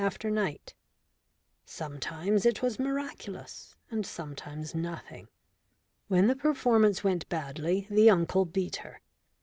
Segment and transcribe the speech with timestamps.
[0.01, 0.73] Night after night.
[1.63, 5.27] Sometimes it was miraculous and sometimes nothing.
[6.07, 8.99] When the performance went badly, the uncle beat her.